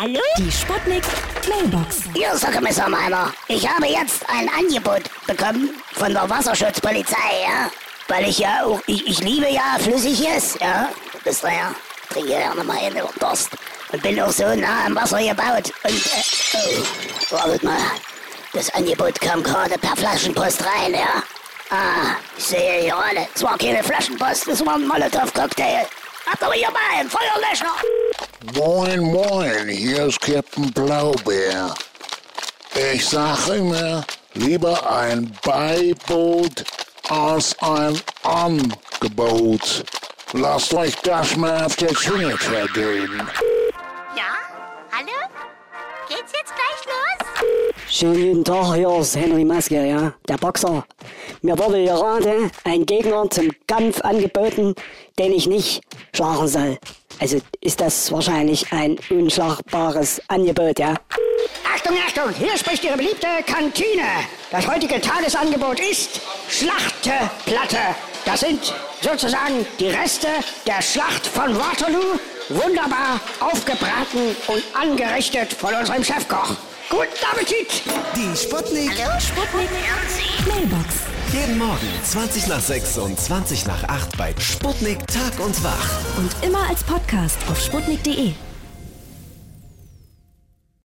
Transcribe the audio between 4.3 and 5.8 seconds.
ein Angebot bekommen